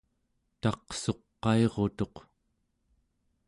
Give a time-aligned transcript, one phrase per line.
[0.61, 2.15] taqsuqairutuq